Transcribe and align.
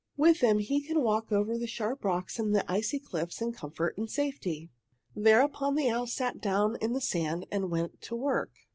With 0.17 0.39
them 0.39 0.57
he 0.57 0.81
can 0.81 1.01
walk 1.03 1.31
over 1.31 1.55
the 1.59 1.67
sharp 1.67 2.03
rocks 2.03 2.39
and 2.39 2.55
the 2.55 2.65
icy 2.67 2.97
cliffs 2.97 3.39
in 3.39 3.51
comfort 3.51 3.99
and 3.99 4.09
safety!" 4.09 4.71
Thereupon 5.15 5.75
the 5.75 5.91
owl 5.91 6.07
sat 6.07 6.41
down 6.41 6.75
in 6.77 6.93
the 6.93 6.99
sand 7.01 7.45
and 7.51 7.69
went 7.69 8.01
to 8.01 8.15
work. 8.15 8.51